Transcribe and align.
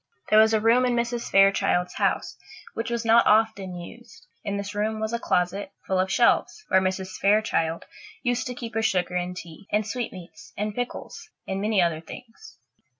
There 0.31 0.39
was 0.39 0.51
a 0.55 0.59
room 0.59 0.83
in 0.83 0.95
Mrs. 0.95 1.29
Fairchild's 1.29 1.93
house 1.93 2.35
which 2.73 2.89
was 2.89 3.05
not 3.05 3.27
often 3.27 3.75
used. 3.75 4.25
In 4.43 4.57
this 4.57 4.73
room 4.73 4.99
was 4.99 5.13
a 5.13 5.19
closet, 5.19 5.73
full 5.85 5.99
of 5.99 6.11
shelves, 6.11 6.65
where 6.69 6.81
Mrs. 6.81 7.17
Fairchild 7.17 7.85
used 8.23 8.47
to 8.47 8.55
keep 8.55 8.73
her 8.73 8.81
sugar 8.81 9.13
and 9.13 9.37
tea, 9.37 9.67
and 9.71 9.85
sweetmeats 9.85 10.53
and 10.57 10.73
pickles, 10.73 11.29
and 11.47 11.61
many 11.61 11.83
other 11.83 12.01
things. 12.01 12.57